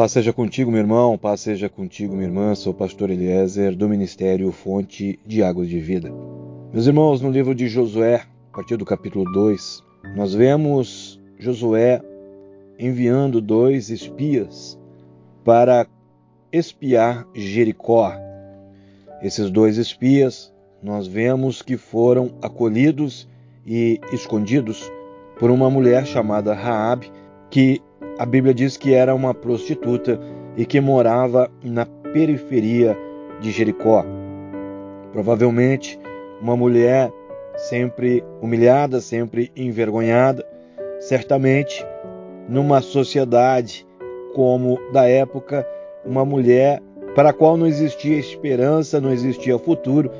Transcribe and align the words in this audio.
Paz 0.00 0.12
seja 0.12 0.32
contigo, 0.32 0.70
meu 0.70 0.80
irmão, 0.80 1.18
paz 1.18 1.42
seja 1.42 1.68
contigo, 1.68 2.14
minha 2.14 2.26
irmã. 2.26 2.54
Sou 2.54 2.72
o 2.72 2.74
pastor 2.74 3.10
Eliezer 3.10 3.76
do 3.76 3.86
Ministério 3.86 4.50
Fonte 4.50 5.20
de 5.26 5.42
Águas 5.42 5.68
de 5.68 5.78
Vida. 5.78 6.10
Meus 6.72 6.86
irmãos, 6.86 7.20
no 7.20 7.30
livro 7.30 7.54
de 7.54 7.68
Josué, 7.68 8.22
a 8.50 8.56
partir 8.56 8.78
do 8.78 8.86
capítulo 8.86 9.30
2, 9.30 9.84
nós 10.16 10.32
vemos 10.32 11.20
Josué 11.38 12.00
enviando 12.78 13.42
dois 13.42 13.90
espias 13.90 14.80
para 15.44 15.86
espiar 16.50 17.28
Jericó. 17.34 18.14
Esses 19.20 19.50
dois 19.50 19.76
espias, 19.76 20.50
nós 20.82 21.06
vemos 21.06 21.60
que 21.60 21.76
foram 21.76 22.32
acolhidos 22.40 23.28
e 23.66 24.00
escondidos 24.14 24.90
por 25.38 25.50
uma 25.50 25.68
mulher 25.68 26.06
chamada 26.06 26.54
Raabe, 26.54 27.12
que 27.50 27.82
a 28.18 28.24
Bíblia 28.24 28.54
diz 28.54 28.76
que 28.76 28.94
era 28.94 29.14
uma 29.14 29.34
prostituta 29.34 30.20
e 30.56 30.64
que 30.64 30.80
morava 30.80 31.50
na 31.62 31.86
periferia 31.86 32.96
de 33.40 33.50
Jericó. 33.50 34.04
Provavelmente 35.12 35.98
uma 36.40 36.56
mulher 36.56 37.12
sempre 37.56 38.24
humilhada, 38.40 39.00
sempre 39.00 39.50
envergonhada, 39.56 40.46
certamente 41.00 41.84
numa 42.48 42.80
sociedade 42.80 43.86
como 44.34 44.78
da 44.92 45.06
época, 45.06 45.66
uma 46.04 46.24
mulher 46.24 46.80
para 47.14 47.30
a 47.30 47.32
qual 47.32 47.56
não 47.56 47.66
existia 47.66 48.18
esperança, 48.18 49.00
não 49.00 49.12
existia 49.12 49.58
futuro 49.58 50.10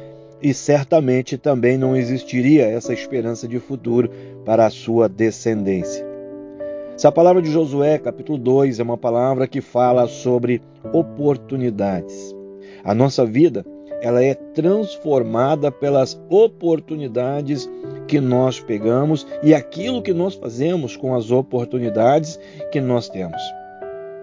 e 0.42 0.52
certamente 0.52 1.38
também 1.38 1.78
não 1.78 1.96
existiria 1.96 2.66
essa 2.66 2.92
esperança 2.92 3.46
de 3.46 3.58
futuro 3.58 4.10
para 4.44 4.66
a 4.66 4.70
sua 4.70 5.08
descendência. 5.08 6.09
Essa 7.00 7.10
palavra 7.10 7.40
de 7.40 7.50
Josué, 7.50 7.96
capítulo 7.96 8.36
2, 8.36 8.78
é 8.78 8.82
uma 8.82 8.98
palavra 8.98 9.48
que 9.48 9.62
fala 9.62 10.06
sobre 10.06 10.60
oportunidades. 10.92 12.36
A 12.84 12.94
nossa 12.94 13.24
vida, 13.24 13.64
ela 14.02 14.22
é 14.22 14.34
transformada 14.34 15.72
pelas 15.72 16.20
oportunidades 16.28 17.66
que 18.06 18.20
nós 18.20 18.60
pegamos 18.60 19.26
e 19.42 19.54
aquilo 19.54 20.02
que 20.02 20.12
nós 20.12 20.34
fazemos 20.34 20.94
com 20.94 21.14
as 21.14 21.30
oportunidades 21.30 22.38
que 22.70 22.82
nós 22.82 23.08
temos. 23.08 23.40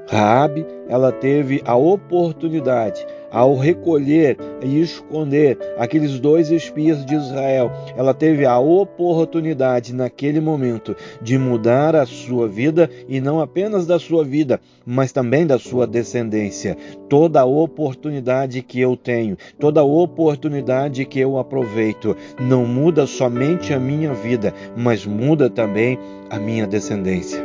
Raabe, 0.08 0.64
ela 0.88 1.12
teve 1.12 1.64
a 1.66 1.76
oportunidade 1.76 3.04
ao 3.32 3.56
recolher 3.56 4.38
e 4.64 4.82
esconder 4.82 5.58
aqueles 5.78 6.20
dois 6.20 6.50
espias 6.52 7.06
de 7.06 7.16
Israel, 7.16 7.72
ela 7.96 8.14
teve 8.14 8.46
a 8.46 8.58
oportunidade 8.60 9.94
naquele 9.94 10.40
momento 10.40 10.96
de 11.22 11.38
mudar 11.38 11.96
a 11.96 12.06
sua 12.06 12.48
vida 12.48 12.90
e 13.08 13.20
não 13.20 13.40
apenas 13.40 13.86
da 13.86 14.00
sua 14.00 14.24
vida, 14.24 14.60
mas 14.86 15.12
também 15.12 15.46
da 15.46 15.60
sua 15.60 15.86
descendência. 15.86 16.78
Toda 17.10 17.46
oportunidade 17.46 18.62
que 18.62 18.80
eu 18.80 18.96
tenho, 18.96 19.38
toda 19.60 19.84
oportunidade 19.84 21.06
que 21.06 21.20
eu 21.20 21.38
aproveito, 21.38 22.16
não 22.40 22.66
muda 22.66 23.06
somente 23.06 23.74
a 23.74 23.80
minha 23.80 24.14
vida, 24.14 24.54
mas 24.76 25.06
muda 25.06 25.50
também 25.50 25.98
a 26.30 26.40
minha 26.40 26.68
descendência. 26.68 27.44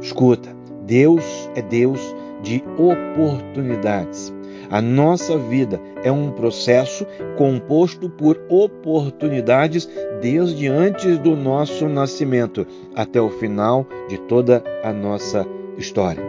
Escuta, 0.00 0.54
Deus 0.84 1.50
é 1.54 1.62
Deus 1.62 2.00
de 2.42 2.62
oportunidades. 2.76 4.35
A 4.70 4.80
nossa 4.80 5.36
vida 5.38 5.80
é 6.02 6.10
um 6.10 6.30
processo 6.30 7.06
composto 7.36 8.08
por 8.08 8.40
oportunidades 8.48 9.88
desde 10.20 10.68
antes 10.68 11.18
do 11.18 11.36
nosso 11.36 11.88
nascimento 11.88 12.66
até 12.94 13.20
o 13.20 13.30
final 13.30 13.86
de 14.08 14.18
toda 14.18 14.62
a 14.82 14.92
nossa 14.92 15.46
história. 15.76 16.22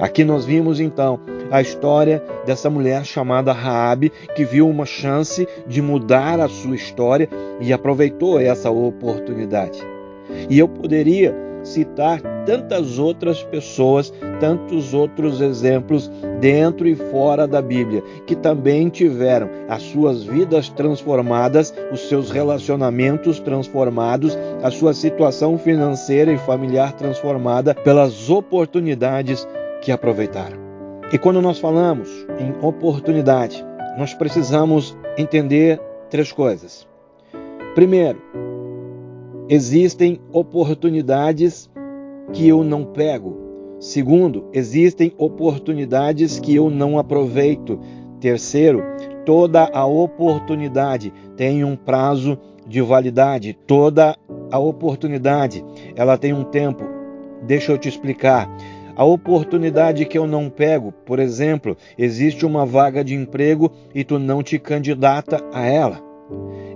Aqui 0.00 0.24
nós 0.24 0.44
vimos 0.44 0.80
então 0.80 1.20
a 1.50 1.60
história 1.60 2.22
dessa 2.44 2.68
mulher 2.68 3.04
chamada 3.04 3.52
Raabe 3.52 4.10
que 4.34 4.44
viu 4.44 4.68
uma 4.68 4.84
chance 4.84 5.46
de 5.66 5.80
mudar 5.80 6.40
a 6.40 6.48
sua 6.48 6.74
história 6.74 7.28
e 7.60 7.72
aproveitou 7.72 8.40
essa 8.40 8.70
oportunidade. 8.70 9.78
E 10.50 10.58
eu 10.58 10.68
poderia 10.68 11.34
citar 11.66 12.20
tantas 12.46 12.98
outras 12.98 13.42
pessoas, 13.42 14.12
tantos 14.40 14.94
outros 14.94 15.40
exemplos 15.40 16.10
dentro 16.40 16.86
e 16.86 16.94
fora 16.94 17.46
da 17.46 17.60
Bíblia, 17.60 18.02
que 18.26 18.36
também 18.36 18.88
tiveram 18.88 19.48
as 19.68 19.82
suas 19.82 20.24
vidas 20.24 20.68
transformadas, 20.68 21.74
os 21.92 22.08
seus 22.08 22.30
relacionamentos 22.30 23.40
transformados, 23.40 24.38
a 24.62 24.70
sua 24.70 24.94
situação 24.94 25.58
financeira 25.58 26.32
e 26.32 26.38
familiar 26.38 26.92
transformada 26.92 27.74
pelas 27.74 28.30
oportunidades 28.30 29.46
que 29.82 29.90
aproveitaram. 29.90 30.58
E 31.12 31.18
quando 31.18 31.42
nós 31.42 31.58
falamos 31.58 32.08
em 32.38 32.54
oportunidade, 32.66 33.64
nós 33.98 34.12
precisamos 34.14 34.96
entender 35.16 35.80
três 36.10 36.32
coisas. 36.32 36.86
Primeiro, 37.74 38.20
Existem 39.48 40.20
oportunidades 40.32 41.70
que 42.32 42.48
eu 42.48 42.64
não 42.64 42.84
pego. 42.84 43.36
Segundo, 43.78 44.48
existem 44.52 45.12
oportunidades 45.16 46.40
que 46.40 46.56
eu 46.56 46.68
não 46.68 46.98
aproveito. 46.98 47.78
Terceiro, 48.18 48.82
toda 49.24 49.70
a 49.72 49.86
oportunidade 49.86 51.12
tem 51.36 51.62
um 51.62 51.76
prazo 51.76 52.36
de 52.66 52.82
validade. 52.82 53.56
Toda 53.66 54.16
a 54.50 54.58
oportunidade, 54.58 55.64
ela 55.94 56.18
tem 56.18 56.32
um 56.32 56.42
tempo. 56.42 56.82
Deixa 57.46 57.70
eu 57.70 57.78
te 57.78 57.88
explicar. 57.88 58.50
A 58.96 59.04
oportunidade 59.04 60.06
que 60.06 60.18
eu 60.18 60.26
não 60.26 60.50
pego, 60.50 60.90
por 60.90 61.20
exemplo, 61.20 61.76
existe 61.96 62.44
uma 62.44 62.66
vaga 62.66 63.04
de 63.04 63.14
emprego 63.14 63.70
e 63.94 64.02
tu 64.02 64.18
não 64.18 64.42
te 64.42 64.58
candidata 64.58 65.40
a 65.52 65.64
ela. 65.66 66.00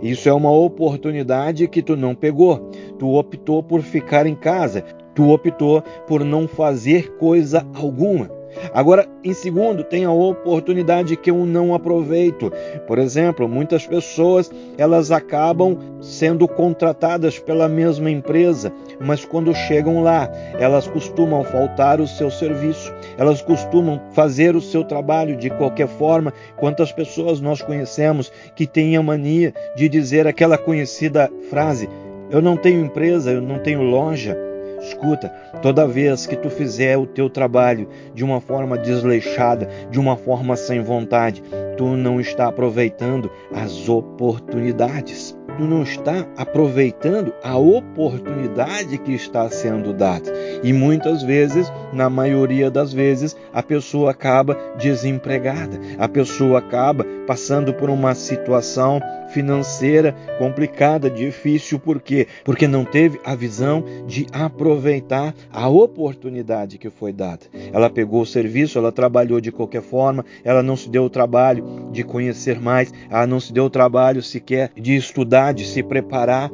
Isso 0.02 0.28
é 0.28 0.32
uma 0.32 0.50
oportunidade 0.50 1.68
que 1.68 1.82
tu 1.82 1.96
não 1.96 2.14
pegou. 2.14 2.70
Tu 2.98 3.08
optou 3.08 3.62
por 3.62 3.82
ficar 3.82 4.26
em 4.26 4.34
casa. 4.34 4.82
Tu 5.14 5.28
optou 5.28 5.82
por 6.06 6.24
não 6.24 6.48
fazer 6.48 7.16
coisa 7.16 7.66
alguma. 7.74 8.39
Agora, 8.72 9.06
em 9.22 9.32
segundo, 9.32 9.84
tem 9.84 10.04
a 10.04 10.12
oportunidade 10.12 11.16
que 11.16 11.30
eu 11.30 11.46
não 11.46 11.74
aproveito. 11.74 12.52
Por 12.86 12.98
exemplo, 12.98 13.48
muitas 13.48 13.86
pessoas 13.86 14.50
elas 14.76 15.10
acabam 15.10 15.78
sendo 16.00 16.46
contratadas 16.48 17.38
pela 17.38 17.68
mesma 17.68 18.10
empresa, 18.10 18.72
mas 19.00 19.24
quando 19.24 19.54
chegam 19.54 20.02
lá, 20.02 20.28
elas 20.58 20.86
costumam 20.86 21.44
faltar 21.44 22.00
o 22.00 22.06
seu 22.06 22.30
serviço, 22.30 22.92
elas 23.16 23.42
costumam 23.42 24.00
fazer 24.12 24.56
o 24.56 24.60
seu 24.60 24.84
trabalho 24.84 25.36
de 25.36 25.50
qualquer 25.50 25.88
forma. 25.88 26.32
Quantas 26.56 26.92
pessoas 26.92 27.40
nós 27.40 27.62
conhecemos 27.62 28.32
que 28.54 28.66
têm 28.66 28.96
a 28.96 29.02
mania 29.02 29.54
de 29.76 29.88
dizer 29.88 30.26
aquela 30.26 30.58
conhecida 30.58 31.30
frase: 31.48 31.88
Eu 32.30 32.40
não 32.40 32.56
tenho 32.56 32.84
empresa, 32.84 33.30
eu 33.30 33.40
não 33.40 33.58
tenho 33.58 33.82
loja 33.82 34.49
Escuta, 34.80 35.28
toda 35.62 35.86
vez 35.86 36.26
que 36.26 36.36
tu 36.36 36.48
fizer 36.48 36.96
o 36.96 37.06
teu 37.06 37.28
trabalho 37.28 37.88
de 38.14 38.24
uma 38.24 38.40
forma 38.40 38.78
desleixada, 38.78 39.68
de 39.90 40.00
uma 40.00 40.16
forma 40.16 40.56
sem 40.56 40.80
vontade, 40.80 41.42
tu 41.76 41.96
não 41.96 42.20
está 42.20 42.46
aproveitando 42.46 43.30
as 43.52 43.88
oportunidades 43.88 45.36
tu 45.56 45.64
não 45.64 45.82
está 45.82 46.26
aproveitando 46.36 47.32
a 47.42 47.56
oportunidade 47.56 48.98
que 48.98 49.12
está 49.12 49.48
sendo 49.50 49.92
dada. 49.92 50.32
E 50.62 50.72
muitas 50.72 51.22
vezes, 51.22 51.70
na 51.92 52.08
maioria 52.08 52.70
das 52.70 52.92
vezes, 52.92 53.36
a 53.52 53.62
pessoa 53.62 54.10
acaba 54.10 54.56
desempregada, 54.78 55.78
a 55.98 56.08
pessoa 56.08 56.58
acaba 56.58 57.04
passando 57.26 57.72
por 57.74 57.90
uma 57.90 58.14
situação 58.14 59.00
financeira 59.32 60.14
complicada, 60.38 61.08
difícil, 61.08 61.78
por 61.78 62.00
quê? 62.00 62.26
Porque 62.44 62.66
não 62.66 62.84
teve 62.84 63.20
a 63.24 63.34
visão 63.34 63.84
de 64.06 64.26
aproveitar 64.32 65.34
a 65.52 65.68
oportunidade 65.68 66.78
que 66.78 66.90
foi 66.90 67.12
dada. 67.12 67.46
Ela 67.72 67.88
pegou 67.88 68.22
o 68.22 68.26
serviço, 68.26 68.78
ela 68.78 68.90
trabalhou 68.90 69.40
de 69.40 69.52
qualquer 69.52 69.82
forma, 69.82 70.24
ela 70.42 70.62
não 70.62 70.76
se 70.76 70.88
deu 70.88 71.04
o 71.04 71.10
trabalho 71.10 71.90
de 71.92 72.02
conhecer 72.02 72.60
mais, 72.60 72.92
ela 73.08 73.26
não 73.26 73.38
se 73.38 73.52
deu 73.52 73.64
o 73.64 73.70
trabalho 73.70 74.22
sequer 74.22 74.72
de 74.74 74.96
estudar 74.96 75.39
de 75.52 75.64
se 75.64 75.82
preparar 75.82 76.50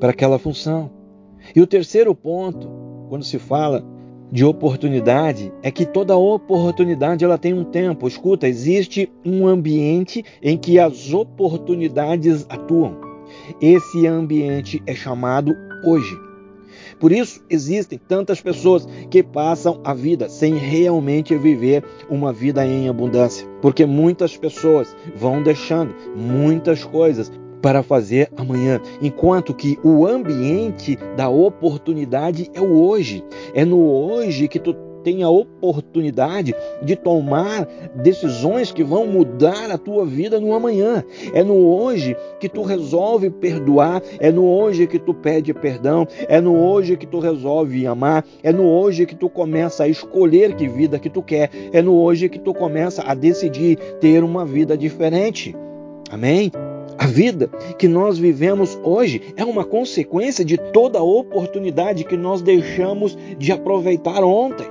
para 0.00 0.10
aquela 0.10 0.38
função. 0.38 0.90
E 1.54 1.60
o 1.60 1.66
terceiro 1.66 2.14
ponto, 2.14 2.68
quando 3.08 3.24
se 3.24 3.38
fala 3.38 3.84
de 4.32 4.44
oportunidade 4.44 5.52
é 5.62 5.70
que 5.70 5.84
toda 5.84 6.16
oportunidade 6.16 7.24
ela 7.24 7.38
tem 7.38 7.52
um 7.52 7.64
tempo. 7.64 8.06
Escuta, 8.06 8.48
existe 8.48 9.10
um 9.24 9.46
ambiente 9.46 10.24
em 10.42 10.56
que 10.56 10.78
as 10.78 11.12
oportunidades 11.12 12.46
atuam. 12.48 12.96
Esse 13.60 14.06
ambiente 14.06 14.82
é 14.86 14.94
chamado 14.94 15.54
hoje. 15.84 16.16
Por 16.98 17.12
isso 17.12 17.42
existem 17.48 17.98
tantas 17.98 18.40
pessoas 18.40 18.86
que 19.10 19.22
passam 19.22 19.80
a 19.82 19.94
vida 19.94 20.28
sem 20.28 20.54
realmente 20.54 21.36
viver 21.36 21.82
uma 22.08 22.32
vida 22.32 22.64
em 22.66 22.88
abundância, 22.88 23.46
porque 23.62 23.86
muitas 23.86 24.36
pessoas 24.36 24.94
vão 25.16 25.42
deixando 25.42 25.94
muitas 26.14 26.84
coisas 26.84 27.32
para 27.60 27.82
fazer 27.82 28.30
amanhã, 28.36 28.80
enquanto 29.00 29.54
que 29.54 29.78
o 29.82 30.06
ambiente 30.06 30.96
da 31.16 31.28
oportunidade 31.28 32.50
é 32.54 32.60
o 32.60 32.82
hoje. 32.82 33.24
É 33.54 33.64
no 33.64 33.80
hoje 33.80 34.48
que 34.48 34.58
tu 34.58 34.74
tem 35.02 35.22
a 35.22 35.30
oportunidade 35.30 36.54
de 36.82 36.96
tomar 36.96 37.66
decisões 37.94 38.72
que 38.72 38.84
vão 38.84 39.06
mudar 39.06 39.70
a 39.70 39.78
tua 39.78 40.04
vida 40.04 40.38
no 40.38 40.54
amanhã. 40.54 41.04
É 41.32 41.42
no 41.42 41.54
hoje 41.54 42.16
que 42.38 42.48
tu 42.48 42.62
resolve 42.62 43.30
perdoar, 43.30 44.02
é 44.18 44.30
no 44.30 44.46
hoje 44.46 44.86
que 44.86 44.98
tu 44.98 45.14
pede 45.14 45.52
perdão, 45.52 46.06
é 46.28 46.40
no 46.40 46.56
hoje 46.56 46.96
que 46.96 47.06
tu 47.06 47.18
resolve 47.18 47.86
amar, 47.86 48.24
é 48.42 48.52
no 48.52 48.66
hoje 48.66 49.06
que 49.06 49.14
tu 49.14 49.28
começa 49.28 49.84
a 49.84 49.88
escolher 49.88 50.54
que 50.54 50.68
vida 50.68 50.98
que 50.98 51.10
tu 51.10 51.22
quer, 51.22 51.50
é 51.72 51.82
no 51.82 51.94
hoje 51.94 52.28
que 52.28 52.38
tu 52.38 52.52
começa 52.52 53.02
a 53.02 53.14
decidir 53.14 53.76
ter 54.00 54.22
uma 54.22 54.44
vida 54.44 54.76
diferente. 54.76 55.54
Amém? 56.10 56.50
A 57.00 57.06
vida 57.06 57.48
que 57.78 57.88
nós 57.88 58.18
vivemos 58.18 58.78
hoje 58.84 59.22
é 59.34 59.42
uma 59.42 59.64
consequência 59.64 60.44
de 60.44 60.58
toda 60.58 60.98
a 60.98 61.02
oportunidade 61.02 62.04
que 62.04 62.14
nós 62.14 62.42
deixamos 62.42 63.16
de 63.38 63.50
aproveitar 63.50 64.22
ontem. 64.22 64.66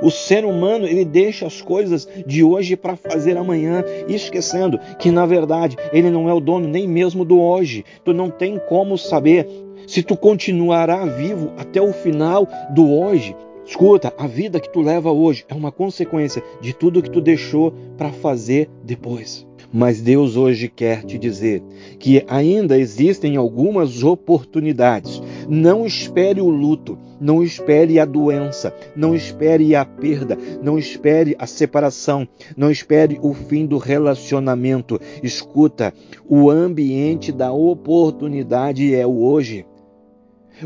O 0.00 0.12
ser 0.12 0.44
humano 0.44 0.86
ele 0.86 1.04
deixa 1.04 1.48
as 1.48 1.60
coisas 1.60 2.06
de 2.24 2.44
hoje 2.44 2.76
para 2.76 2.94
fazer 2.94 3.36
amanhã, 3.36 3.82
esquecendo 4.06 4.78
que 4.96 5.10
na 5.10 5.26
verdade 5.26 5.76
ele 5.92 6.08
não 6.08 6.28
é 6.28 6.32
o 6.32 6.38
dono 6.38 6.68
nem 6.68 6.86
mesmo 6.86 7.24
do 7.24 7.40
hoje. 7.40 7.84
Tu 8.04 8.14
não 8.14 8.30
tem 8.30 8.56
como 8.68 8.96
saber 8.96 9.48
se 9.88 10.04
tu 10.04 10.16
continuará 10.16 11.04
vivo 11.04 11.50
até 11.58 11.82
o 11.82 11.92
final 11.92 12.46
do 12.72 12.88
hoje. 12.94 13.34
Escuta, 13.66 14.14
a 14.16 14.28
vida 14.28 14.60
que 14.60 14.72
tu 14.72 14.80
leva 14.80 15.10
hoje 15.10 15.44
é 15.48 15.54
uma 15.54 15.72
consequência 15.72 16.44
de 16.60 16.72
tudo 16.72 17.02
que 17.02 17.10
tu 17.10 17.20
deixou 17.20 17.74
para 17.98 18.12
fazer 18.12 18.70
depois. 18.84 19.49
Mas 19.72 20.00
Deus 20.00 20.36
hoje 20.36 20.68
quer 20.68 21.04
te 21.04 21.16
dizer 21.16 21.62
que 21.98 22.24
ainda 22.26 22.78
existem 22.78 23.36
algumas 23.36 24.02
oportunidades. 24.02 25.22
Não 25.48 25.86
espere 25.86 26.40
o 26.40 26.48
luto, 26.48 26.98
não 27.20 27.42
espere 27.42 28.00
a 28.00 28.04
doença, 28.04 28.74
não 28.96 29.14
espere 29.14 29.74
a 29.76 29.84
perda, 29.84 30.36
não 30.62 30.78
espere 30.78 31.36
a 31.38 31.46
separação, 31.46 32.26
não 32.56 32.70
espere 32.70 33.18
o 33.22 33.32
fim 33.32 33.64
do 33.64 33.78
relacionamento. 33.78 35.00
Escuta, 35.22 35.94
o 36.28 36.50
ambiente 36.50 37.30
da 37.30 37.52
oportunidade 37.52 38.94
é 38.94 39.06
o 39.06 39.22
hoje. 39.22 39.66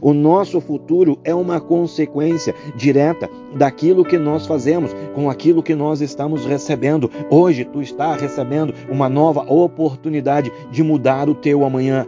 O 0.00 0.12
nosso 0.12 0.60
futuro 0.60 1.18
é 1.24 1.34
uma 1.34 1.60
consequência 1.60 2.54
direta 2.76 3.28
daquilo 3.54 4.04
que 4.04 4.18
nós 4.18 4.46
fazemos 4.46 4.94
com 5.14 5.30
aquilo 5.30 5.62
que 5.62 5.74
nós 5.74 6.00
estamos 6.00 6.44
recebendo. 6.44 7.10
Hoje 7.30 7.64
tu 7.64 7.80
está 7.80 8.14
recebendo 8.14 8.74
uma 8.90 9.08
nova 9.08 9.42
oportunidade 9.42 10.52
de 10.70 10.82
mudar 10.82 11.28
o 11.28 11.34
teu 11.34 11.64
amanhã. 11.64 12.06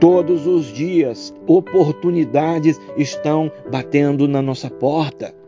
Todos 0.00 0.46
os 0.46 0.66
dias, 0.66 1.32
oportunidades 1.46 2.78
estão 2.96 3.50
batendo 3.70 4.28
na 4.28 4.42
nossa 4.42 4.68
porta. 4.68 5.43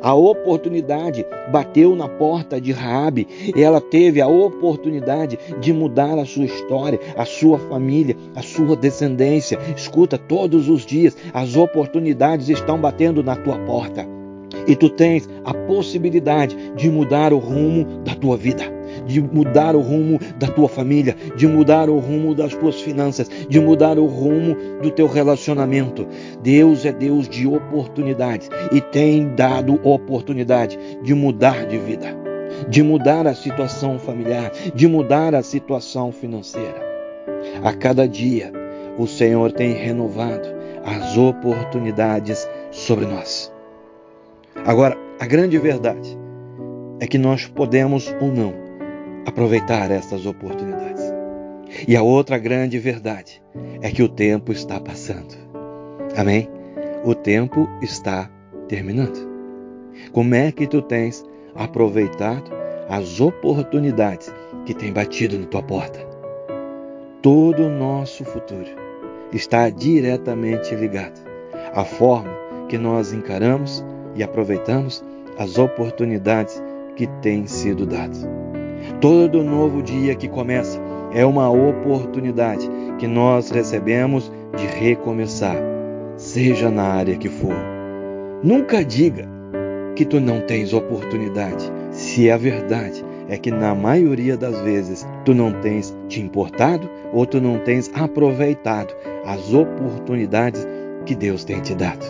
A 0.00 0.14
oportunidade 0.14 1.26
bateu 1.50 1.94
na 1.94 2.08
porta 2.08 2.60
de 2.60 2.72
Raabe. 2.72 3.26
Ela 3.56 3.80
teve 3.80 4.20
a 4.20 4.28
oportunidade 4.28 5.38
de 5.60 5.72
mudar 5.72 6.18
a 6.18 6.24
sua 6.24 6.44
história, 6.44 6.98
a 7.16 7.24
sua 7.24 7.58
família, 7.58 8.16
a 8.34 8.42
sua 8.42 8.76
descendência. 8.76 9.58
Escuta, 9.76 10.18
todos 10.18 10.68
os 10.68 10.84
dias 10.84 11.16
as 11.32 11.56
oportunidades 11.56 12.48
estão 12.48 12.78
batendo 12.78 13.22
na 13.22 13.36
tua 13.36 13.58
porta. 13.60 14.06
E 14.66 14.74
tu 14.74 14.88
tens 14.88 15.28
a 15.44 15.54
possibilidade 15.54 16.56
de 16.76 16.90
mudar 16.90 17.32
o 17.32 17.38
rumo 17.38 17.84
da 18.04 18.14
tua 18.14 18.36
vida 18.36 18.79
de 19.06 19.20
mudar 19.20 19.74
o 19.74 19.80
rumo 19.80 20.18
da 20.38 20.46
tua 20.46 20.68
família, 20.68 21.16
de 21.36 21.46
mudar 21.46 21.88
o 21.88 21.98
rumo 21.98 22.34
das 22.34 22.54
tuas 22.54 22.80
finanças, 22.80 23.28
de 23.48 23.60
mudar 23.60 23.98
o 23.98 24.06
rumo 24.06 24.56
do 24.82 24.90
teu 24.90 25.06
relacionamento. 25.06 26.06
Deus 26.42 26.84
é 26.84 26.92
Deus 26.92 27.28
de 27.28 27.46
oportunidades 27.46 28.48
e 28.72 28.80
tem 28.80 29.34
dado 29.34 29.80
oportunidade 29.82 30.78
de 31.02 31.14
mudar 31.14 31.66
de 31.66 31.78
vida, 31.78 32.16
de 32.68 32.82
mudar 32.82 33.26
a 33.26 33.34
situação 33.34 33.98
familiar, 33.98 34.50
de 34.74 34.86
mudar 34.86 35.34
a 35.34 35.42
situação 35.42 36.12
financeira. 36.12 36.88
A 37.62 37.72
cada 37.72 38.06
dia, 38.06 38.52
o 38.98 39.06
Senhor 39.06 39.52
tem 39.52 39.72
renovado 39.72 40.48
as 40.84 41.16
oportunidades 41.16 42.48
sobre 42.70 43.06
nós. 43.06 43.52
Agora, 44.64 44.96
a 45.18 45.26
grande 45.26 45.58
verdade 45.58 46.18
é 47.00 47.06
que 47.06 47.18
nós 47.18 47.46
podemos 47.46 48.14
ou 48.20 48.28
não 48.28 48.59
aproveitar 49.26 49.90
estas 49.90 50.26
oportunidades. 50.26 51.02
E 51.86 51.96
a 51.96 52.02
outra 52.02 52.38
grande 52.38 52.78
verdade 52.78 53.42
é 53.80 53.90
que 53.90 54.02
o 54.02 54.08
tempo 54.08 54.52
está 54.52 54.80
passando. 54.80 55.34
Amém? 56.16 56.48
O 57.04 57.14
tempo 57.14 57.68
está 57.80 58.30
terminando. 58.68 59.28
Como 60.12 60.34
é 60.34 60.50
que 60.50 60.66
tu 60.66 60.82
tens 60.82 61.24
aproveitado 61.54 62.50
as 62.88 63.20
oportunidades 63.20 64.32
que 64.66 64.74
têm 64.74 64.92
batido 64.92 65.38
na 65.38 65.46
tua 65.46 65.62
porta? 65.62 66.00
Todo 67.22 67.64
o 67.64 67.68
nosso 67.68 68.24
futuro 68.24 68.68
está 69.32 69.68
diretamente 69.70 70.74
ligado 70.74 71.20
à 71.74 71.84
forma 71.84 72.32
que 72.68 72.78
nós 72.78 73.12
encaramos 73.12 73.84
e 74.14 74.22
aproveitamos 74.22 75.04
as 75.38 75.58
oportunidades 75.58 76.62
que 76.96 77.06
têm 77.22 77.46
sido 77.46 77.86
dadas. 77.86 78.26
Todo 79.00 79.42
novo 79.42 79.82
dia 79.82 80.14
que 80.14 80.28
começa 80.28 80.78
é 81.14 81.24
uma 81.24 81.48
oportunidade 81.48 82.68
que 82.98 83.06
nós 83.06 83.48
recebemos 83.50 84.30
de 84.58 84.66
recomeçar, 84.66 85.56
seja 86.18 86.70
na 86.70 86.82
área 86.82 87.16
que 87.16 87.30
for. 87.30 87.54
Nunca 88.42 88.84
diga 88.84 89.26
que 89.96 90.04
tu 90.04 90.20
não 90.20 90.42
tens 90.42 90.74
oportunidade, 90.74 91.72
se 91.90 92.30
a 92.30 92.36
verdade 92.36 93.02
é 93.26 93.38
que 93.38 93.50
na 93.50 93.74
maioria 93.74 94.36
das 94.36 94.60
vezes 94.60 95.08
tu 95.24 95.32
não 95.32 95.50
tens 95.62 95.96
te 96.08 96.20
importado 96.20 96.86
ou 97.10 97.24
tu 97.24 97.40
não 97.40 97.58
tens 97.60 97.90
aproveitado 97.94 98.94
as 99.24 99.54
oportunidades 99.54 100.68
que 101.06 101.14
Deus 101.14 101.42
tem 101.42 101.58
te 101.60 101.74
dado. 101.74 102.04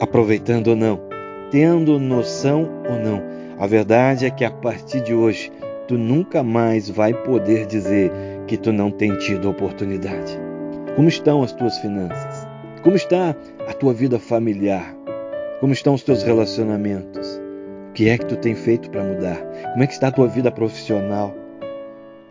Aproveitando 0.00 0.68
ou 0.68 0.76
não, 0.76 0.98
tendo 1.50 1.98
noção 1.98 2.66
ou 2.88 2.98
não, 2.98 3.22
a 3.60 3.66
verdade 3.66 4.24
é 4.24 4.30
que 4.30 4.42
a 4.42 4.50
partir 4.50 5.02
de 5.02 5.12
hoje 5.12 5.52
tu 5.86 5.98
nunca 5.98 6.42
mais 6.42 6.88
vai 6.88 7.12
poder 7.12 7.66
dizer 7.66 8.10
que 8.46 8.56
tu 8.56 8.72
não 8.72 8.90
tem 8.90 9.14
tido 9.18 9.50
oportunidade. 9.50 10.40
Como 10.96 11.10
estão 11.10 11.42
as 11.42 11.52
tuas 11.52 11.76
finanças? 11.78 12.48
Como 12.82 12.96
está 12.96 13.36
a 13.68 13.72
tua 13.74 13.92
vida 13.92 14.18
familiar? 14.18 14.96
Como 15.60 15.74
estão 15.74 15.92
os 15.92 16.02
teus 16.02 16.22
relacionamentos? 16.22 17.38
O 17.90 17.92
que 17.92 18.08
é 18.08 18.16
que 18.16 18.24
tu 18.24 18.36
tem 18.36 18.54
feito 18.54 18.88
para 18.90 19.04
mudar? 19.04 19.36
Como 19.72 19.84
é 19.84 19.86
que 19.86 19.92
está 19.92 20.08
a 20.08 20.12
tua 20.12 20.26
vida 20.26 20.50
profissional? 20.50 21.34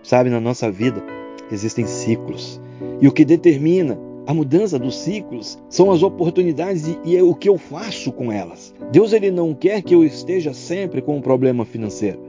Sabe, 0.01 0.31
na 0.31 0.39
nossa 0.39 0.71
vida 0.71 1.03
existem 1.51 1.86
ciclos. 1.86 2.59
E 3.00 3.07
o 3.07 3.12
que 3.12 3.24
determina 3.24 3.95
a 4.29 4.33
mudança 4.33 4.77
dos 4.77 4.95
ciclos 4.95 5.57
são 5.71 5.89
as 5.89 6.03
oportunidades 6.03 6.86
e 7.03 7.17
é 7.17 7.24
o 7.24 7.33
que 7.33 7.50
eu 7.50 7.57
faço 7.57 8.12
com 8.12 8.31
elas. 8.31 8.71
Deus 8.91 9.12
ele 9.12 9.31
não 9.31 9.55
quer 9.55 9.81
que 9.81 9.95
eu 9.95 10.05
esteja 10.05 10.53
sempre 10.53 11.01
com 11.01 11.17
um 11.17 11.21
problema 11.21 11.65
financeiro. 11.65 12.19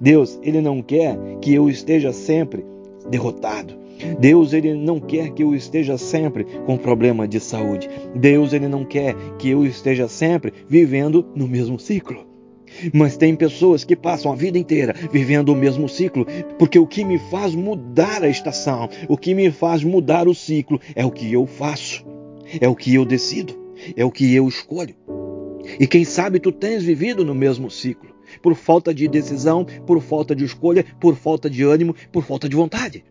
Deus 0.00 0.40
ele 0.42 0.62
não 0.62 0.80
quer 0.80 1.14
que 1.42 1.52
eu 1.52 1.68
esteja 1.68 2.10
sempre 2.10 2.64
derrotado. 3.10 3.74
Deus 4.18 4.54
ele 4.54 4.72
não 4.72 4.98
quer 4.98 5.28
que 5.28 5.42
eu 5.42 5.54
esteja 5.54 5.98
sempre 5.98 6.46
com 6.64 6.78
problema 6.78 7.28
de 7.28 7.38
saúde. 7.38 7.86
Deus 8.14 8.54
ele 8.54 8.66
não 8.66 8.82
quer 8.82 9.14
que 9.38 9.50
eu 9.50 9.66
esteja 9.66 10.08
sempre 10.08 10.54
vivendo 10.66 11.22
no 11.36 11.46
mesmo 11.46 11.78
ciclo. 11.78 12.31
Mas 12.92 13.16
tem 13.16 13.34
pessoas 13.34 13.84
que 13.84 13.96
passam 13.96 14.32
a 14.32 14.36
vida 14.36 14.58
inteira 14.58 14.94
vivendo 15.12 15.50
o 15.50 15.56
mesmo 15.56 15.88
ciclo, 15.88 16.26
porque 16.58 16.78
o 16.78 16.86
que 16.86 17.04
me 17.04 17.18
faz 17.18 17.54
mudar 17.54 18.22
a 18.22 18.28
estação, 18.28 18.88
o 19.08 19.16
que 19.16 19.34
me 19.34 19.50
faz 19.50 19.84
mudar 19.84 20.28
o 20.28 20.34
ciclo 20.34 20.80
é 20.94 21.04
o 21.04 21.10
que 21.10 21.32
eu 21.32 21.46
faço, 21.46 22.04
é 22.60 22.68
o 22.68 22.76
que 22.76 22.94
eu 22.94 23.04
decido, 23.04 23.54
é 23.96 24.04
o 24.04 24.10
que 24.10 24.34
eu 24.34 24.48
escolho. 24.48 24.94
E 25.78 25.86
quem 25.86 26.04
sabe 26.04 26.40
tu 26.40 26.50
tens 26.50 26.82
vivido 26.82 27.24
no 27.24 27.34
mesmo 27.34 27.70
ciclo, 27.70 28.10
por 28.40 28.54
falta 28.54 28.94
de 28.94 29.06
decisão, 29.08 29.64
por 29.86 30.00
falta 30.00 30.34
de 30.34 30.44
escolha, 30.44 30.84
por 31.00 31.16
falta 31.16 31.48
de 31.48 31.62
ânimo, 31.62 31.94
por 32.10 32.24
falta 32.24 32.48
de 32.48 32.56
vontade. 32.56 33.04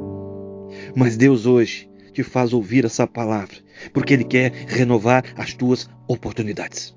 Mas 0.95 1.17
Deus 1.17 1.45
hoje 1.45 1.89
te 2.13 2.23
faz 2.23 2.53
ouvir 2.53 2.85
essa 2.85 3.07
palavra, 3.07 3.57
porque 3.93 4.13
Ele 4.13 4.23
quer 4.23 4.51
renovar 4.67 5.23
as 5.37 5.53
tuas 5.53 5.89
oportunidades. 6.07 6.95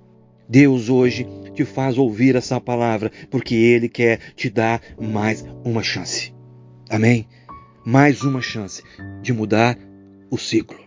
Deus 0.49 0.89
hoje 0.89 1.27
te 1.55 1.65
faz 1.65 1.97
ouvir 1.97 2.37
essa 2.37 2.61
palavra 2.61 3.11
porque 3.31 3.55
Ele 3.55 3.89
quer 3.89 4.19
te 4.35 4.51
dar 4.51 4.81
mais 5.01 5.45
uma 5.65 5.83
chance. 5.83 6.35
Amém? 6.91 7.27
Mais 7.85 8.23
uma 8.23 8.41
chance 8.43 8.83
de 9.23 9.33
mudar 9.33 9.79
o 10.31 10.39
ciclo, 10.39 10.79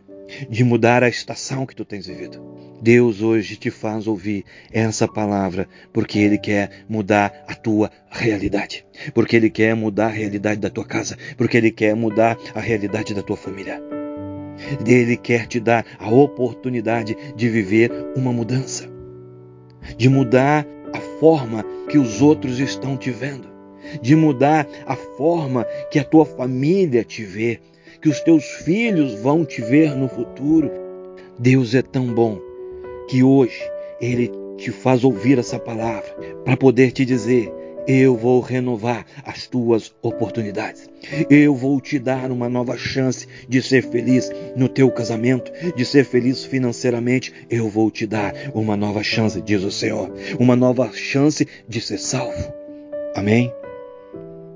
de 0.50 0.64
mudar 0.64 1.04
a 1.04 1.10
estação 1.10 1.66
que 1.66 1.76
tu 1.76 1.86
tens 1.86 2.08
vivido. 2.08 2.42
Deus 2.82 3.22
hoje 3.22 3.56
te 3.56 3.72
faz 3.72 4.08
ouvir 4.08 4.46
essa 4.72 5.08
palavra 5.08 5.68
porque 5.92 6.20
Ele 6.20 6.38
quer 6.38 6.86
mudar 6.88 7.46
a 7.48 7.56
tua 7.56 7.92
realidade, 8.10 8.86
porque 9.14 9.36
Ele 9.36 9.50
quer 9.50 9.76
mudar 9.76 10.08
a 10.08 10.12
realidade 10.12 10.60
da 10.60 10.70
tua 10.70 10.86
casa, 10.86 11.18
porque 11.36 11.58
Ele 11.58 11.72
quer 11.72 11.96
mudar 11.96 12.38
a 12.54 12.60
realidade 12.60 13.14
da 13.14 13.24
tua 13.24 13.38
família. 13.38 13.82
Ele 14.86 15.18
quer 15.18 15.48
te 15.48 15.60
dar 15.60 15.86
a 16.00 16.10
oportunidade 16.10 17.16
de 17.36 17.50
viver 17.50 17.92
uma 18.16 18.34
mudança, 18.34 18.90
de 19.98 20.08
mudar 20.08 20.66
a 20.94 21.00
forma 21.20 21.66
que 21.90 21.98
os 21.98 22.22
outros 22.22 22.60
estão 22.60 22.96
te 22.96 23.12
vendo, 23.12 23.48
de 24.02 24.16
mudar 24.16 24.68
a 24.86 24.96
forma 24.96 25.66
que 25.92 26.00
a 26.00 26.04
tua 26.04 26.26
família 26.26 27.04
te 27.04 27.24
vê, 27.24 27.60
que 28.02 28.10
os 28.10 28.20
teus 28.22 28.44
filhos 28.44 29.16
vão 29.22 29.44
te 29.44 29.62
ver 29.62 29.96
no 29.96 30.08
futuro. 30.08 30.70
Deus 31.40 31.74
é 31.74 31.82
tão 31.82 32.14
bom 32.14 32.40
que 33.10 33.24
hoje 33.24 33.62
Ele 34.00 34.32
te 34.58 34.72
faz 34.72 35.04
ouvir 35.04 35.38
essa 35.40 35.60
palavra 35.60 36.14
para 36.44 36.58
poder 36.58 36.92
te 36.92 37.06
dizer: 37.06 37.52
eu 37.88 38.16
vou 38.18 38.42
renovar 38.42 39.06
as 39.24 39.48
tuas 39.48 39.96
oportunidades. 40.02 40.90
Eu 41.30 41.56
vou 41.56 41.80
te 41.80 41.98
dar 41.98 42.30
uma 42.32 42.50
nova 42.50 42.78
chance 42.78 43.26
de 43.48 43.62
ser 43.62 43.82
feliz 43.84 44.30
no 44.56 44.68
teu 44.68 44.92
casamento, 44.92 45.52
de 45.76 45.86
ser 45.86 46.04
feliz 46.04 46.44
financeiramente. 46.44 47.34
Eu 47.50 47.70
vou 47.70 47.90
te 47.90 48.06
dar 48.06 48.34
uma 48.54 48.76
nova 48.76 49.02
chance, 49.02 49.42
diz 49.42 49.64
o 49.64 49.72
Senhor, 49.72 50.12
uma 50.38 50.56
nova 50.56 50.92
chance 50.92 51.48
de 51.68 51.80
ser 51.80 51.98
salvo. 51.98 52.54
Amém? 53.16 53.52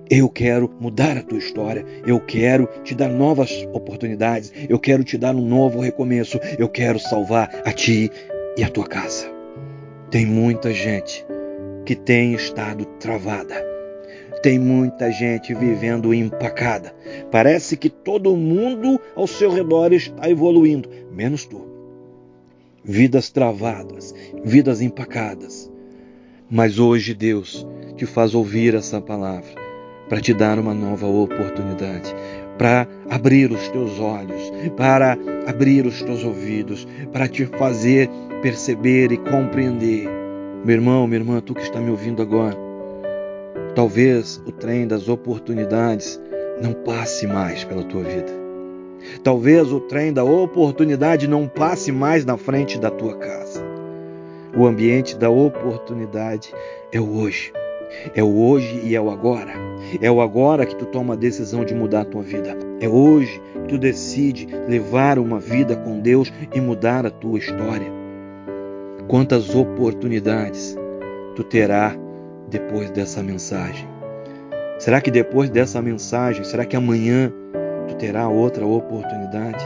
Eu 0.10 0.28
quero 0.28 0.70
mudar 0.78 1.18
a 1.18 1.24
tua 1.24 1.38
história. 1.38 1.86
Eu 2.06 2.20
quero 2.20 2.68
te 2.84 2.94
dar 2.94 3.08
novas 3.08 3.66
oportunidades. 3.72 4.52
Eu 4.68 4.78
quero 4.78 5.06
te 5.06 5.18
dar 5.18 5.34
um 5.34 5.48
novo 5.48 5.80
recomeço. 5.80 6.38
Eu 6.60 6.68
quero 6.68 7.00
salvar 7.00 7.50
a 7.64 7.72
ti 7.72 8.12
e 8.58 8.64
a 8.64 8.70
tua 8.70 8.86
casa. 8.86 9.32
Tem 10.10 10.26
muita 10.26 10.74
gente 10.74 11.26
que 11.86 11.96
tem 11.96 12.34
estado 12.34 12.86
travada. 13.00 13.56
Tem 14.42 14.58
muita 14.58 15.12
gente 15.12 15.54
vivendo 15.54 16.14
empacada. 16.14 16.94
Parece 17.32 17.78
que 17.78 17.90
todo 17.90 18.36
mundo 18.36 19.00
ao 19.16 19.28
seu 19.28 19.52
redor 19.52 19.94
está 19.94 20.30
evoluindo, 20.30 20.90
menos 21.12 21.46
tu. 21.46 21.68
Vidas 22.84 23.30
travadas, 23.30 24.16
vidas 24.44 24.82
empacadas. 24.82 25.72
Mas 26.50 26.80
hoje 26.80 27.14
Deus 27.14 27.66
te 27.96 28.06
faz 28.06 28.34
ouvir 28.34 28.74
essa 28.74 29.00
palavra 29.00 29.62
para 30.10 30.20
te 30.20 30.34
dar 30.34 30.60
uma 30.60 30.74
nova 30.74 31.08
oportunidade, 31.08 32.14
para 32.58 32.88
abrir 33.10 33.52
os 33.52 33.68
teus 33.70 34.00
olhos, 34.00 34.52
para 34.76 35.18
abrir 35.48 35.86
os 35.86 36.02
teus 36.02 36.24
ouvidos, 36.24 36.88
para 37.14 37.28
te 37.28 37.46
fazer 37.46 38.10
perceber 38.42 39.12
e 39.12 39.18
compreender 39.18 40.21
meu 40.64 40.76
irmão, 40.76 41.08
minha 41.08 41.20
irmã, 41.20 41.42
tu 41.42 41.56
que 41.56 41.62
está 41.62 41.80
me 41.80 41.90
ouvindo 41.90 42.22
agora, 42.22 42.56
talvez 43.74 44.40
o 44.46 44.52
trem 44.52 44.88
das 44.88 45.10
oportunidades 45.10 46.22
não 46.62 46.72
passe 46.72 47.26
mais 47.26 47.64
pela 47.64 47.84
tua 47.84 48.04
vida. 48.04 48.32
Talvez 49.24 49.72
o 49.74 49.80
trem 49.80 50.14
da 50.14 50.24
oportunidade 50.24 51.28
não 51.28 51.48
passe 51.48 51.92
mais 51.92 52.24
na 52.26 52.38
frente 52.38 52.78
da 52.78 52.92
tua 52.92 53.18
casa. 53.18 53.64
O 54.56 54.68
ambiente 54.68 55.18
da 55.18 55.32
oportunidade 55.32 56.54
é 56.92 57.00
o 57.00 57.10
hoje. 57.10 57.52
É 58.14 58.22
o 58.22 58.38
hoje 58.38 58.82
e 58.84 58.96
é 58.96 59.02
o 59.02 59.10
agora. 59.10 59.54
É 60.00 60.12
o 60.12 60.22
agora 60.22 60.66
que 60.66 60.76
tu 60.76 60.86
toma 60.86 61.16
a 61.16 61.18
decisão 61.18 61.66
de 61.66 61.74
mudar 61.74 62.02
a 62.02 62.06
tua 62.06 62.22
vida. 62.22 62.56
É 62.80 62.88
hoje 62.88 63.42
que 63.64 63.70
tu 63.70 63.80
decide 63.80 64.48
levar 64.68 65.18
uma 65.18 65.40
vida 65.40 65.76
com 65.76 66.00
Deus 66.00 66.32
e 66.54 66.62
mudar 66.62 67.04
a 67.04 67.10
tua 67.10 67.40
história. 67.40 68.01
Quantas 69.12 69.54
oportunidades 69.54 70.74
tu 71.36 71.44
terá 71.44 71.94
depois 72.48 72.90
dessa 72.92 73.22
mensagem? 73.22 73.86
Será 74.80 75.02
que 75.02 75.12
depois 75.12 75.50
dessa 75.50 75.82
mensagem, 75.82 76.46
será 76.46 76.66
que 76.66 76.78
amanhã 76.78 77.30
tu 77.90 77.96
terá 77.96 78.30
outra 78.30 78.66
oportunidade? 78.66 79.62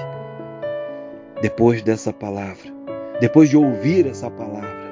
Depois 1.43 1.83
dessa 1.83 2.11
palavra, 2.11 2.73
depois 3.21 3.47
de 3.47 3.55
ouvir 3.55 4.07
essa 4.07 4.31
palavra, 4.31 4.91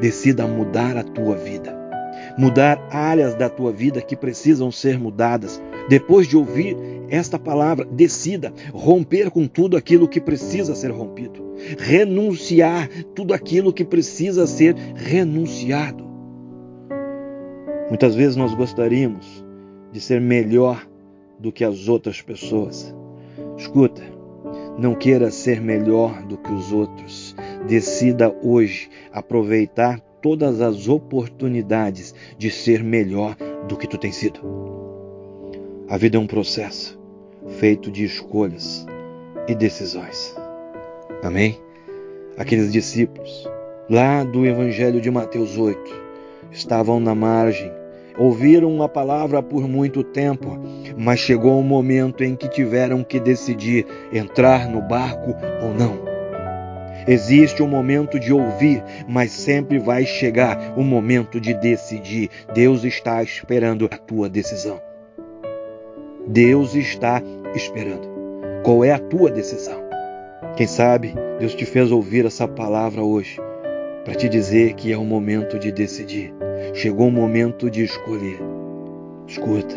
decida 0.00 0.46
mudar 0.46 0.96
a 0.96 1.02
tua 1.02 1.34
vida. 1.34 1.76
Mudar 2.38 2.80
áreas 2.92 3.34
da 3.34 3.48
tua 3.48 3.72
vida 3.72 4.00
que 4.00 4.14
precisam 4.14 4.70
ser 4.70 4.96
mudadas. 4.96 5.60
Depois 5.88 6.28
de 6.28 6.36
ouvir 6.36 6.76
esta 7.08 7.38
palavra, 7.38 7.84
decida 7.84 8.52
romper 8.72 9.30
com 9.30 9.46
tudo 9.46 9.76
aquilo 9.76 10.08
que 10.08 10.20
precisa 10.20 10.74
ser 10.74 10.90
rompido 10.90 11.48
renunciar 11.78 12.88
tudo 13.14 13.34
aquilo 13.34 13.72
que 13.72 13.84
precisa 13.84 14.46
ser 14.46 14.74
renunciado. 14.94 16.06
Muitas 17.88 18.14
vezes 18.14 18.36
nós 18.36 18.54
gostaríamos 18.54 19.44
de 19.92 20.00
ser 20.00 20.20
melhor 20.20 20.86
do 21.38 21.50
que 21.50 21.64
as 21.64 21.88
outras 21.88 22.20
pessoas. 22.20 22.94
Escuta, 23.56 24.02
não 24.78 24.94
queira 24.94 25.30
ser 25.30 25.60
melhor 25.60 26.22
do 26.24 26.36
que 26.36 26.52
os 26.52 26.72
outros. 26.72 27.34
Decida 27.66 28.34
hoje 28.42 28.88
aproveitar 29.12 30.00
todas 30.20 30.60
as 30.60 30.88
oportunidades 30.88 32.14
de 32.36 32.50
ser 32.50 32.82
melhor 32.82 33.36
do 33.66 33.76
que 33.76 33.86
tu 33.86 33.96
tens 33.96 34.16
sido. 34.16 34.40
A 35.88 35.96
vida 35.96 36.18
é 36.18 36.20
um 36.20 36.26
processo 36.26 36.97
feito 37.48 37.90
de 37.90 38.04
escolhas 38.04 38.86
e 39.46 39.54
decisões. 39.54 40.36
Amém? 41.22 41.60
Aqueles 42.36 42.72
discípulos, 42.72 43.48
lá 43.90 44.22
do 44.22 44.46
Evangelho 44.46 45.00
de 45.00 45.10
Mateus 45.10 45.56
8, 45.56 45.80
estavam 46.52 47.00
na 47.00 47.14
margem, 47.14 47.72
ouviram 48.16 48.82
a 48.82 48.88
palavra 48.88 49.42
por 49.42 49.66
muito 49.66 50.04
tempo, 50.04 50.58
mas 50.96 51.20
chegou 51.20 51.58
um 51.58 51.62
momento 51.62 52.22
em 52.22 52.36
que 52.36 52.48
tiveram 52.48 53.02
que 53.02 53.18
decidir 53.18 53.86
entrar 54.12 54.68
no 54.68 54.80
barco 54.80 55.34
ou 55.62 55.74
não. 55.74 56.08
Existe 57.08 57.62
um 57.62 57.66
momento 57.66 58.20
de 58.20 58.32
ouvir, 58.32 58.84
mas 59.08 59.32
sempre 59.32 59.78
vai 59.78 60.04
chegar 60.04 60.74
o 60.76 60.80
um 60.80 60.84
momento 60.84 61.40
de 61.40 61.54
decidir. 61.54 62.28
Deus 62.52 62.84
está 62.84 63.22
esperando 63.22 63.86
a 63.86 63.96
tua 63.96 64.28
decisão. 64.28 64.78
Deus 66.26 66.74
está 66.74 67.22
esperando. 67.58 68.08
Qual 68.64 68.84
é 68.84 68.92
a 68.92 68.98
tua 68.98 69.30
decisão? 69.30 69.82
Quem 70.56 70.66
sabe 70.66 71.14
Deus 71.38 71.54
te 71.54 71.64
fez 71.64 71.92
ouvir 71.92 72.24
essa 72.24 72.48
palavra 72.48 73.02
hoje 73.02 73.38
para 74.04 74.14
te 74.14 74.28
dizer 74.28 74.74
que 74.74 74.92
é 74.92 74.96
o 74.96 75.04
momento 75.04 75.58
de 75.58 75.70
decidir. 75.70 76.34
Chegou 76.72 77.08
o 77.08 77.12
momento 77.12 77.70
de 77.70 77.84
escolher. 77.84 78.40
Escuta, 79.26 79.76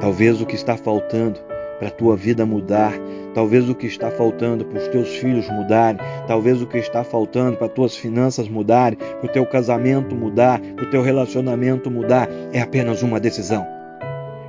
talvez 0.00 0.40
o 0.40 0.46
que 0.46 0.54
está 0.54 0.76
faltando 0.76 1.38
para 1.78 1.88
a 1.88 1.90
tua 1.90 2.16
vida 2.16 2.44
mudar, 2.46 2.92
talvez 3.34 3.68
o 3.68 3.74
que 3.74 3.86
está 3.86 4.10
faltando 4.10 4.64
para 4.64 4.78
os 4.78 4.88
teus 4.88 5.08
filhos 5.16 5.48
mudarem, 5.48 6.00
talvez 6.26 6.60
o 6.60 6.66
que 6.66 6.78
está 6.78 7.04
faltando 7.04 7.56
para 7.56 7.66
as 7.66 7.72
tuas 7.72 7.96
finanças 7.96 8.48
mudarem, 8.48 8.98
para 8.98 9.26
o 9.26 9.32
teu 9.32 9.46
casamento 9.46 10.16
mudar, 10.16 10.60
para 10.60 10.86
o 10.86 10.90
teu 10.90 11.02
relacionamento 11.02 11.90
mudar, 11.90 12.28
é 12.52 12.60
apenas 12.60 13.02
uma 13.02 13.20
decisão. 13.20 13.66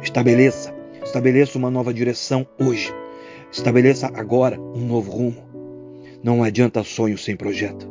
Estabeleça, 0.02 0.74
estabeleça 1.10 1.58
uma 1.58 1.72
nova 1.72 1.92
direção 1.92 2.46
hoje. 2.60 2.94
Estabeleça 3.52 4.12
agora 4.14 4.62
um 4.62 4.86
novo 4.86 5.12
rumo. 5.12 5.44
Não 6.24 6.44
adianta 6.44 6.84
sonho 6.84 7.18
sem 7.18 7.36
projeto. 7.36 7.90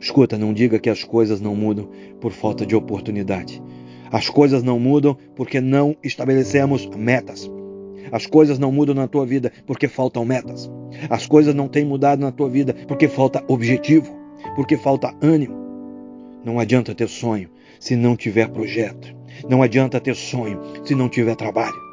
Escuta, 0.00 0.38
não 0.38 0.54
diga 0.54 0.78
que 0.78 0.88
as 0.88 1.04
coisas 1.04 1.42
não 1.42 1.54
mudam 1.54 1.90
por 2.18 2.32
falta 2.32 2.64
de 2.64 2.74
oportunidade. 2.74 3.62
As 4.10 4.30
coisas 4.30 4.62
não 4.62 4.80
mudam 4.80 5.14
porque 5.36 5.60
não 5.60 5.94
estabelecemos 6.02 6.86
metas. 6.86 7.50
As 8.10 8.26
coisas 8.26 8.58
não 8.58 8.72
mudam 8.72 8.94
na 8.94 9.06
tua 9.06 9.26
vida 9.26 9.52
porque 9.66 9.86
faltam 9.86 10.24
metas. 10.24 10.70
As 11.10 11.26
coisas 11.26 11.54
não 11.54 11.68
têm 11.68 11.84
mudado 11.84 12.20
na 12.20 12.32
tua 12.32 12.48
vida 12.48 12.74
porque 12.88 13.08
falta 13.08 13.44
objetivo, 13.46 14.10
porque 14.56 14.78
falta 14.78 15.14
ânimo. 15.20 15.54
Não 16.46 16.58
adianta 16.58 16.94
ter 16.94 17.08
sonho 17.10 17.50
se 17.78 17.94
não 17.94 18.16
tiver 18.16 18.48
projeto. 18.48 19.14
Não 19.46 19.62
adianta 19.62 20.00
ter 20.00 20.16
sonho 20.16 20.58
se 20.82 20.94
não 20.94 21.10
tiver 21.10 21.36
trabalho. 21.36 21.89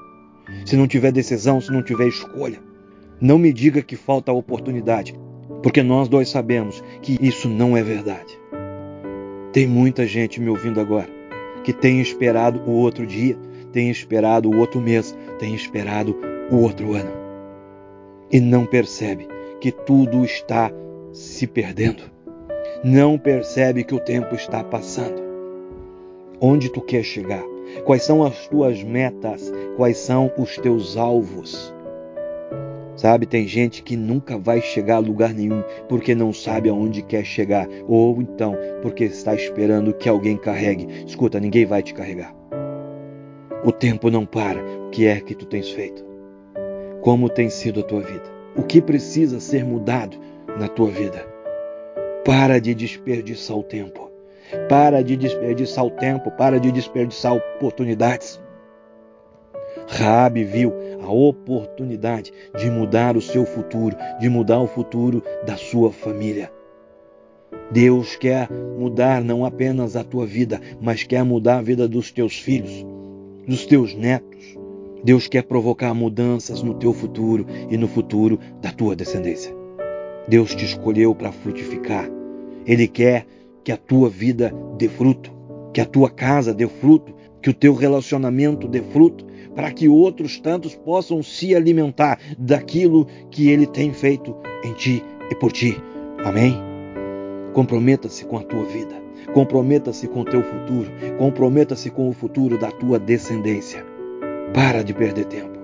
Se 0.66 0.76
não 0.76 0.88
tiver 0.88 1.12
decisão, 1.12 1.60
se 1.60 1.72
não 1.72 1.84
tiver 1.84 2.08
escolha. 2.08 2.60
Não 3.20 3.38
me 3.38 3.52
diga 3.52 3.82
que 3.82 3.96
falta 3.96 4.32
oportunidade, 4.32 5.16
porque 5.64 5.82
nós 5.82 6.08
dois 6.08 6.30
sabemos 6.30 6.84
que 7.02 7.18
isso 7.22 7.50
não 7.50 7.76
é 7.76 7.84
verdade. 7.84 8.38
Tem 9.52 9.66
muita 9.66 10.06
gente 10.06 10.40
me 10.40 10.50
ouvindo 10.50 10.80
agora 10.80 11.10
que 11.64 11.74
tem 11.74 12.00
esperado 12.00 12.62
o 12.66 12.72
outro 12.72 13.06
dia, 13.06 13.38
tem 13.74 13.90
esperado 13.90 14.50
o 14.50 14.58
outro 14.58 14.80
mês, 14.80 15.18
tem 15.40 15.54
esperado 15.54 16.16
o 16.50 16.58
outro 16.58 16.94
ano 16.94 17.28
e 18.32 18.40
não 18.40 18.66
percebe 18.66 19.28
que 19.60 19.72
tudo 19.72 20.24
está 20.24 20.72
se 21.14 21.48
perdendo. 21.48 22.04
não 22.84 23.18
percebe 23.18 23.84
que 23.84 23.96
o 23.96 24.00
tempo 24.00 24.36
está 24.36 24.64
passando. 24.64 25.20
Onde 26.40 26.70
tu 26.70 26.80
quer 26.80 27.04
chegar? 27.04 27.44
Quais 27.86 28.04
são 28.04 28.24
as 28.24 28.48
tuas 28.48 28.84
metas? 28.84 29.52
Quais 29.76 29.98
são 29.98 30.32
os 30.38 30.56
teus 30.58 30.98
alvos? 30.98 31.74
Sabe, 32.96 33.28
tem 33.28 33.48
gente 33.48 33.84
que 33.84 33.96
nunca 33.96 34.40
vai 34.40 34.60
chegar 34.60 34.96
a 34.96 35.00
lugar 35.00 35.32
nenhum 35.32 35.64
porque 35.88 36.16
não 36.16 36.34
sabe 36.34 36.68
aonde 36.68 37.04
quer 37.04 37.24
chegar, 37.24 37.68
ou 37.88 38.20
então 38.20 38.56
porque 38.82 39.04
está 39.04 39.36
esperando 39.36 39.94
que 39.94 40.10
alguém 40.10 40.36
carregue. 40.36 41.06
Escuta, 41.06 41.40
ninguém 41.40 41.64
vai 41.64 41.84
te 41.84 41.94
carregar. 41.94 42.36
O 43.64 43.72
tempo 43.72 44.10
não 44.10 44.26
para. 44.26 44.60
O 44.88 44.90
que 44.90 45.06
é 45.06 45.20
que 45.20 45.36
tu 45.36 45.46
tens 45.46 45.70
feito? 45.70 46.04
Como 47.02 47.30
tem 47.30 47.50
sido 47.50 47.82
a 47.82 47.84
tua 47.84 48.02
vida? 48.02 48.24
O 48.56 48.64
que 48.64 48.82
precisa 48.82 49.40
ser 49.40 49.64
mudado 49.64 50.18
na 50.58 50.68
tua 50.68 50.90
vida? 50.90 51.24
Para 52.26 52.60
de 52.60 52.74
desperdiçar 52.74 53.56
o 53.56 53.64
tempo. 53.64 54.10
Para 54.70 55.04
de 55.04 55.16
desperdiçar 55.16 55.86
o 55.86 55.92
tempo, 55.92 56.32
para 56.32 56.60
de 56.60 56.72
desperdiçar 56.72 57.36
oportunidades. 57.36 58.42
Rabi 59.88 60.44
viu 60.44 60.74
a 61.02 61.12
oportunidade 61.12 62.34
de 62.58 62.70
mudar 62.70 63.16
o 63.16 63.22
seu 63.22 63.46
futuro, 63.46 63.96
de 64.20 64.30
mudar 64.30 64.60
o 64.60 64.68
futuro 64.68 65.24
da 65.46 65.56
sua 65.56 65.92
família. 65.92 66.52
Deus 67.72 68.16
quer 68.16 68.50
mudar 68.52 69.22
não 69.22 69.46
apenas 69.46 69.96
a 69.96 70.04
tua 70.04 70.26
vida, 70.26 70.60
mas 70.82 71.04
quer 71.04 71.24
mudar 71.24 71.58
a 71.58 71.62
vida 71.62 71.88
dos 71.88 72.12
teus 72.12 72.38
filhos, 72.38 72.86
dos 73.48 73.66
teus 73.66 73.94
netos. 73.94 74.58
Deus 75.04 75.28
quer 75.28 75.44
provocar 75.44 75.94
mudanças 75.94 76.62
no 76.62 76.74
teu 76.74 76.92
futuro 76.92 77.46
e 77.70 77.78
no 77.78 77.88
futuro 77.88 78.40
da 78.62 78.72
tua 78.72 78.96
descendência. 78.96 79.56
Deus 80.28 80.54
te 80.54 80.66
escolheu 80.66 81.14
para 81.16 81.32
frutificar. 81.32 82.10
Ele 82.66 82.88
quer 82.88 83.26
que 83.68 83.72
a 83.74 83.76
tua 83.76 84.10
vida 84.10 84.56
dê 84.78 84.88
fruto, 84.88 85.30
que 85.74 85.82
a 85.82 85.86
tua 85.86 86.10
casa 86.10 86.54
dê 86.54 86.66
fruto, 86.70 87.14
que 87.42 87.50
o 87.50 87.54
teu 87.54 87.74
relacionamento 87.74 88.66
dê 88.66 88.82
fruto, 88.82 89.26
para 89.54 89.70
que 89.74 89.90
outros 89.90 90.40
tantos 90.40 90.74
possam 90.74 91.22
se 91.22 91.54
alimentar 91.54 92.18
daquilo 92.40 93.06
que 93.30 93.50
ele 93.50 93.68
tem 93.68 93.92
feito 93.92 94.34
em 94.64 94.72
ti 94.72 95.04
e 95.30 95.36
por 95.36 95.52
ti. 95.52 95.78
Amém? 96.24 96.56
Comprometa-se 97.52 98.24
com 98.24 98.38
a 98.38 98.44
tua 98.44 98.64
vida, 98.64 98.96
comprometa-se 99.34 100.08
com 100.08 100.22
o 100.22 100.26
teu 100.26 100.42
futuro, 100.42 100.90
comprometa-se 101.18 101.90
com 101.90 102.08
o 102.08 102.14
futuro 102.14 102.58
da 102.58 102.72
tua 102.72 102.98
descendência. 102.98 103.86
Para 104.54 104.82
de 104.82 104.94
perder 104.94 105.26
tempo. 105.26 105.60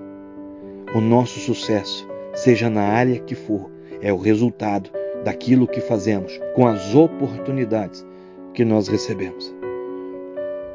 O 0.94 1.00
nosso 1.00 1.40
sucesso, 1.40 2.06
seja 2.34 2.68
na 2.68 2.82
área 2.82 3.18
que 3.18 3.34
for, 3.34 3.70
é 4.02 4.12
o 4.12 4.18
resultado 4.18 4.90
daquilo 5.24 5.66
que 5.66 5.80
fazemos 5.80 6.38
com 6.54 6.66
as 6.66 6.94
oportunidades 6.94 8.06
que 8.52 8.64
nós 8.64 8.88
recebemos. 8.88 9.54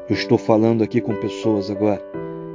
Eu 0.08 0.14
estou 0.14 0.36
falando 0.36 0.82
aqui 0.82 1.00
com 1.00 1.14
pessoas 1.14 1.70
agora 1.70 2.02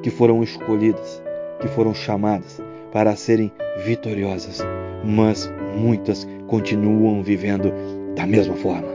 que 0.04 0.10
foram 0.10 0.44
escolhidas, 0.44 1.24
que 1.60 1.68
foram 1.70 1.94
chamadas 1.94 2.62
para 2.92 3.16
serem 3.16 3.52
vitoriosas, 3.86 4.62
mas 5.04 5.52
muitas 5.76 6.28
continuam 6.48 7.24
vivendo 7.24 7.72
da 8.16 8.28
mesma 8.28 8.56
forma. 8.56 8.90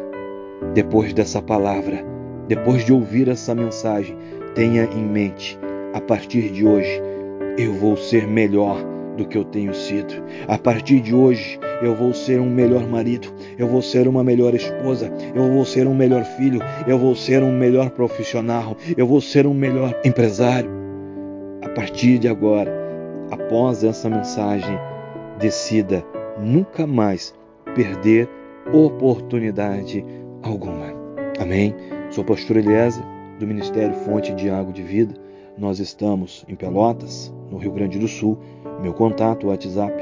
Depois 0.74 1.12
dessa 1.12 1.40
palavra, 1.40 2.04
depois 2.48 2.84
de 2.84 2.92
ouvir 2.92 3.28
essa 3.28 3.54
mensagem, 3.54 4.16
tenha 4.54 4.84
em 4.84 5.04
mente: 5.04 5.58
a 5.94 6.00
partir 6.00 6.50
de 6.50 6.66
hoje, 6.66 7.00
eu 7.56 7.72
vou 7.72 7.96
ser 7.96 8.26
melhor 8.26 8.78
do 9.20 9.28
que 9.28 9.36
eu 9.36 9.44
tenho 9.44 9.74
sido. 9.74 10.14
A 10.48 10.56
partir 10.56 11.00
de 11.00 11.14
hoje, 11.14 11.60
eu 11.82 11.94
vou 11.94 12.12
ser 12.14 12.40
um 12.40 12.48
melhor 12.48 12.86
marido, 12.88 13.28
eu 13.58 13.68
vou 13.68 13.82
ser 13.82 14.08
uma 14.08 14.24
melhor 14.24 14.54
esposa, 14.54 15.12
eu 15.34 15.52
vou 15.52 15.64
ser 15.64 15.86
um 15.86 15.94
melhor 15.94 16.24
filho, 16.24 16.60
eu 16.86 16.98
vou 16.98 17.14
ser 17.14 17.42
um 17.42 17.52
melhor 17.52 17.90
profissional, 17.90 18.76
eu 18.96 19.06
vou 19.06 19.20
ser 19.20 19.46
um 19.46 19.54
melhor 19.54 19.94
empresário. 20.04 20.70
A 21.62 21.68
partir 21.68 22.18
de 22.18 22.28
agora, 22.28 22.72
após 23.30 23.84
essa 23.84 24.08
mensagem, 24.08 24.78
decida 25.38 26.02
nunca 26.38 26.86
mais 26.86 27.34
perder 27.74 28.28
oportunidade 28.72 30.04
alguma. 30.42 30.94
Amém? 31.38 31.74
Sou 32.10 32.24
pastor 32.24 32.56
Eliezer, 32.56 33.04
do 33.38 33.46
Ministério 33.46 33.94
Fonte 33.96 34.34
de 34.34 34.48
Água 34.48 34.72
de 34.72 34.82
Vida. 34.82 35.14
Nós 35.58 35.78
estamos 35.78 36.44
em 36.48 36.54
Pelotas, 36.54 37.32
no 37.50 37.58
Rio 37.58 37.72
Grande 37.72 37.98
do 37.98 38.08
Sul. 38.08 38.38
Meu 38.80 38.94
contato, 38.94 39.48
WhatsApp, 39.48 39.92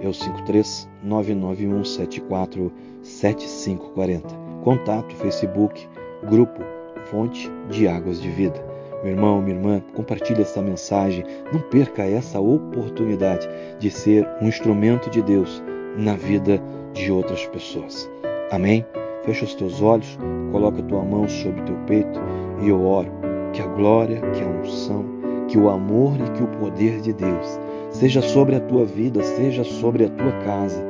é 0.00 0.08
o 0.08 0.14
53 0.14 0.88
991 1.02 1.84
74 1.84 2.72
7540. 3.02 4.34
Contato, 4.62 5.14
Facebook, 5.16 5.88
Grupo 6.28 6.62
Fonte 7.06 7.50
de 7.70 7.88
Águas 7.88 8.20
de 8.20 8.28
Vida. 8.28 8.64
Meu 9.02 9.12
irmão, 9.12 9.40
minha 9.40 9.56
irmã, 9.56 9.82
compartilhe 9.94 10.42
essa 10.42 10.60
mensagem. 10.60 11.24
Não 11.52 11.60
perca 11.60 12.02
essa 12.02 12.38
oportunidade 12.38 13.48
de 13.78 13.90
ser 13.90 14.28
um 14.40 14.48
instrumento 14.48 15.08
de 15.10 15.22
Deus 15.22 15.62
na 15.96 16.14
vida 16.14 16.60
de 16.92 17.10
outras 17.10 17.46
pessoas. 17.46 18.08
Amém? 18.50 18.84
Fecha 19.24 19.44
os 19.44 19.54
teus 19.54 19.82
olhos, 19.82 20.18
coloca 20.52 20.82
tua 20.82 21.04
mão 21.04 21.28
sobre 21.28 21.62
teu 21.62 21.76
peito 21.86 22.20
e 22.62 22.68
eu 22.68 22.84
oro 22.84 23.27
que 23.58 23.62
a 23.62 23.66
glória, 23.66 24.20
que 24.20 24.40
a 24.40 24.46
unção, 24.46 25.04
que 25.48 25.58
o 25.58 25.68
amor 25.68 26.14
e 26.20 26.30
que 26.30 26.44
o 26.44 26.46
poder 26.46 27.00
de 27.00 27.12
Deus 27.12 27.58
seja 27.90 28.22
sobre 28.22 28.54
a 28.54 28.60
tua 28.60 28.84
vida, 28.84 29.20
seja 29.20 29.64
sobre 29.64 30.04
a 30.04 30.08
tua 30.10 30.30
casa, 30.44 30.80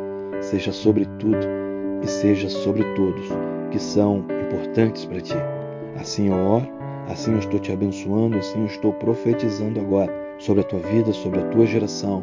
seja 0.43 0.71
sobre 0.71 1.07
tudo 1.19 1.47
e 2.03 2.07
seja 2.07 2.51
sobre 2.51 2.85
todos 2.95 3.27
que 3.71 3.79
são 3.79 4.25
importantes 4.47 5.07
para 5.07 5.21
ti. 5.21 5.37
Assim 5.97 6.29
eu 6.29 6.37
oro 6.37 6.79
Assim 7.09 7.33
eu 7.33 7.39
estou 7.39 7.59
te 7.59 7.73
abençoando, 7.73 8.37
assim 8.37 8.61
eu 8.61 8.67
estou 8.67 8.93
profetizando 8.93 9.81
agora 9.81 10.13
sobre 10.39 10.61
a 10.61 10.65
tua 10.65 10.81
vida, 10.81 11.11
sobre 11.15 11.41
a 11.41 11.49
tua 11.49 11.65
geração 11.65 12.23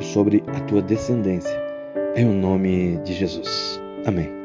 e 0.00 0.02
sobre 0.02 0.42
a 0.46 0.60
tua 0.60 0.80
descendência. 0.80 1.62
Em 2.16 2.24
o 2.26 2.32
nome 2.32 2.96
de 3.04 3.12
Jesus. 3.12 3.78
Amém. 4.06 4.43